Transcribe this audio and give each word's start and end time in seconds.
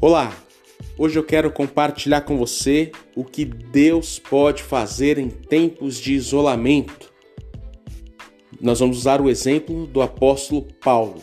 Olá! 0.00 0.32
Hoje 0.96 1.18
eu 1.18 1.24
quero 1.24 1.50
compartilhar 1.50 2.20
com 2.20 2.38
você 2.38 2.92
o 3.16 3.24
que 3.24 3.44
Deus 3.44 4.20
pode 4.20 4.62
fazer 4.62 5.18
em 5.18 5.28
tempos 5.28 5.98
de 5.98 6.12
isolamento. 6.12 7.12
Nós 8.60 8.78
vamos 8.78 8.98
usar 8.98 9.20
o 9.20 9.28
exemplo 9.28 9.88
do 9.88 10.00
apóstolo 10.00 10.62
Paulo. 10.80 11.20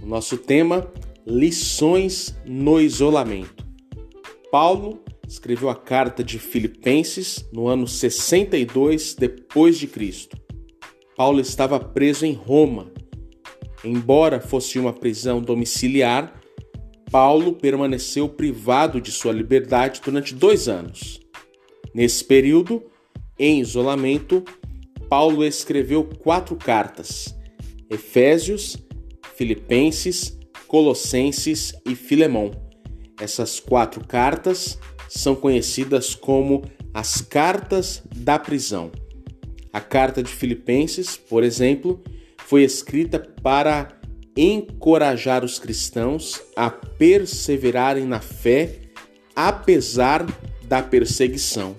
O 0.00 0.06
nosso 0.06 0.38
tema: 0.38 0.88
lições 1.26 2.32
no 2.46 2.80
isolamento. 2.80 3.66
Paulo 4.48 5.02
escreveu 5.26 5.68
a 5.68 5.74
carta 5.74 6.22
de 6.22 6.38
Filipenses 6.38 7.44
no 7.52 7.66
ano 7.66 7.88
62 7.88 9.14
depois 9.14 9.76
de 9.76 9.88
Cristo. 9.88 10.36
Paulo 11.16 11.40
estava 11.40 11.80
preso 11.80 12.24
em 12.24 12.32
Roma. 12.32 12.92
Embora 13.82 14.40
fosse 14.40 14.78
uma 14.78 14.92
prisão 14.92 15.42
domiciliar, 15.42 16.43
Paulo 17.14 17.52
permaneceu 17.52 18.28
privado 18.28 19.00
de 19.00 19.12
sua 19.12 19.30
liberdade 19.32 20.00
durante 20.04 20.34
dois 20.34 20.66
anos. 20.66 21.20
Nesse 21.94 22.24
período, 22.24 22.82
em 23.38 23.60
isolamento, 23.60 24.42
Paulo 25.08 25.44
escreveu 25.44 26.02
quatro 26.02 26.56
cartas: 26.56 27.32
Efésios, 27.88 28.76
Filipenses, 29.36 30.36
Colossenses 30.66 31.72
e 31.86 31.94
Filemão. 31.94 32.50
Essas 33.20 33.60
quatro 33.60 34.04
cartas 34.04 34.76
são 35.08 35.36
conhecidas 35.36 36.16
como 36.16 36.64
as 36.92 37.20
cartas 37.20 38.02
da 38.16 38.40
prisão. 38.40 38.90
A 39.72 39.80
carta 39.80 40.20
de 40.20 40.32
Filipenses, 40.32 41.16
por 41.16 41.44
exemplo, 41.44 42.02
foi 42.38 42.64
escrita 42.64 43.20
para 43.20 44.00
encorajar 44.36 45.44
os 45.44 45.58
cristãos 45.58 46.42
a 46.56 46.70
perseverarem 46.70 48.04
na 48.04 48.20
fé 48.20 48.80
apesar 49.34 50.26
da 50.66 50.82
perseguição. 50.82 51.76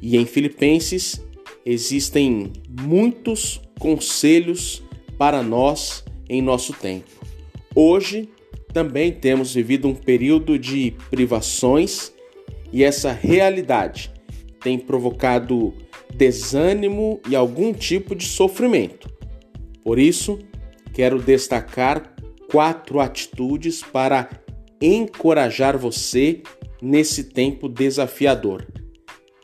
E 0.00 0.16
em 0.16 0.24
Filipenses 0.24 1.20
existem 1.64 2.52
muitos 2.82 3.60
conselhos 3.78 4.82
para 5.18 5.42
nós 5.42 6.04
em 6.28 6.40
nosso 6.40 6.72
tempo. 6.72 7.10
Hoje 7.74 8.28
também 8.72 9.12
temos 9.12 9.54
vivido 9.54 9.88
um 9.88 9.94
período 9.94 10.58
de 10.58 10.94
privações 11.10 12.12
e 12.72 12.84
essa 12.84 13.12
realidade 13.12 14.12
tem 14.60 14.78
provocado 14.78 15.74
desânimo 16.14 17.20
e 17.28 17.34
algum 17.34 17.72
tipo 17.72 18.14
de 18.14 18.24
sofrimento. 18.24 19.10
Por 19.82 19.98
isso, 19.98 20.38
quero 20.92 21.20
destacar 21.20 22.14
quatro 22.50 23.00
atitudes 23.00 23.82
para 23.82 24.28
encorajar 24.80 25.78
você 25.78 26.42
nesse 26.82 27.24
tempo 27.24 27.68
desafiador. 27.68 28.66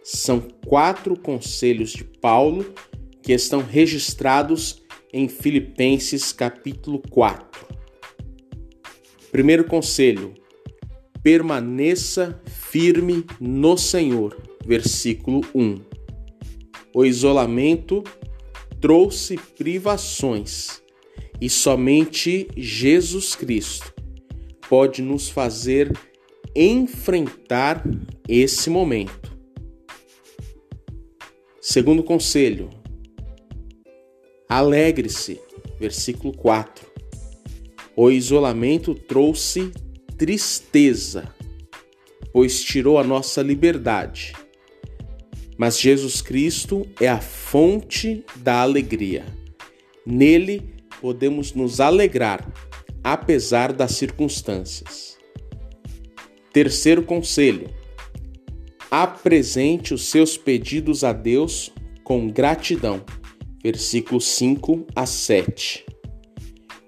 São 0.03 0.41
quatro 0.67 1.19
conselhos 1.19 1.91
de 1.91 2.05
Paulo 2.05 2.75
que 3.23 3.33
estão 3.33 3.61
registrados 3.61 4.83
em 5.13 5.29
Filipenses 5.29 6.33
capítulo 6.33 7.03
4. 7.11 7.67
Primeiro 9.31 9.65
conselho: 9.65 10.35
permaneça 11.23 12.41
firme 12.47 13.25
no 13.41 13.77
Senhor. 13.77 14.37
Versículo 14.65 15.43
1. 15.55 15.81
O 16.95 17.05
isolamento 17.05 18.03
trouxe 18.81 19.37
privações 19.57 20.83
e 21.41 21.49
somente 21.51 22.49
Jesus 22.57 23.35
Cristo 23.35 23.93
pode 24.69 25.03
nos 25.03 25.29
fazer 25.29 25.93
enfrentar 26.55 27.85
esse 28.29 28.71
momento. 28.71 29.37
Segundo 31.61 32.03
conselho, 32.03 32.71
alegre-se, 34.49 35.41
versículo 35.79 36.33
4. 36.35 36.87
O 37.95 38.11
isolamento 38.11 38.95
trouxe 38.95 39.73
tristeza, 40.17 41.35
pois 42.33 42.63
tirou 42.63 42.99
a 42.99 43.05
nossa 43.05 43.43
liberdade. 43.43 44.33
Mas 45.59 45.81
Jesus 45.81 46.21
Cristo 46.21 46.87
é 47.01 47.09
a 47.09 47.21
fonte 47.21 48.25
da 48.37 48.61
alegria. 48.61 49.25
Nele 50.05 50.76
podemos 51.01 51.53
nos 51.53 51.81
alegrar, 51.81 52.53
apesar 53.03 53.73
das 53.73 53.93
circunstâncias. 53.93 55.17
Terceiro 56.53 57.03
conselho: 57.03 57.69
apresente 58.91 59.93
os 59.93 60.07
seus 60.07 60.37
pedidos 60.37 61.05
a 61.05 61.13
Deus 61.13 61.71
com 62.03 62.29
gratidão. 62.29 63.05
Versículos 63.63 64.27
5 64.29 64.87
a 64.95 65.07
7. 65.07 65.85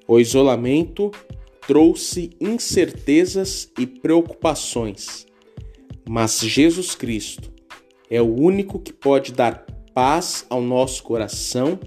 O 0.07 0.19
isolamento 0.19 1.11
trouxe 1.67 2.31
incertezas 2.41 3.71
e 3.79 3.87
preocupações, 3.87 5.27
mas 6.09 6.41
Jesus 6.41 6.95
Cristo 6.95 7.53
é 8.09 8.23
o 8.23 8.35
único 8.35 8.79
que 8.79 8.93
pode 8.93 9.33
dar 9.33 9.67
paz 9.93 10.47
ao 10.49 10.63
nosso 10.63 11.03
coração 11.03 11.79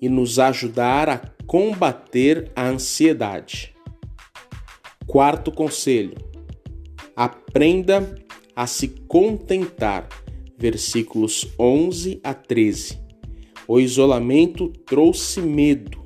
e 0.00 0.08
nos 0.08 0.38
ajudar 0.38 1.08
a 1.08 1.18
combater 1.46 2.50
a 2.54 2.66
ansiedade. 2.68 3.74
Quarto 5.06 5.52
conselho: 5.52 6.16
aprenda 7.14 8.14
a 8.54 8.66
se 8.66 8.88
contentar. 8.88 10.08
Versículos 10.58 11.48
11 11.58 12.20
a 12.22 12.32
13. 12.32 13.00
O 13.66 13.80
isolamento 13.80 14.68
trouxe 14.68 15.40
medo, 15.40 16.02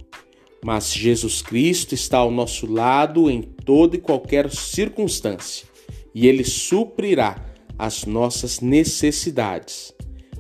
mas 0.65 0.93
Jesus 0.93 1.43
Cristo 1.43 1.95
está 1.95 2.19
ao 2.19 2.31
nosso 2.31 2.71
lado 2.71 3.31
em 3.31 3.43
toda 3.43 3.97
e 3.97 4.01
qualquer 4.01 4.51
circunstância, 4.51 5.67
e 6.15 6.27
ele 6.27 6.43
suprirá 6.43 7.45
as 7.79 8.07
nossas 8.07 8.61
necessidades. 8.61 9.95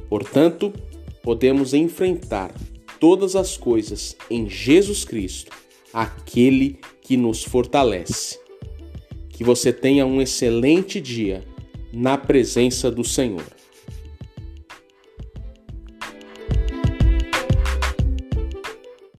Portanto, 0.09 0.73
podemos 1.23 1.75
enfrentar 1.75 2.55
todas 3.01 3.37
as 3.37 3.57
coisas 3.57 4.17
em 4.31 4.49
Jesus 4.49 5.05
Cristo, 5.05 5.53
aquele 5.93 6.79
que 7.03 7.17
nos 7.17 7.43
fortalece. 7.43 8.39
Que 9.31 9.45
você 9.45 9.73
tenha 9.73 10.07
um 10.07 10.21
excelente 10.21 11.01
dia 11.01 11.45
na 11.93 12.17
presença 12.17 12.91
do 12.91 13.05
Senhor. 13.05 13.45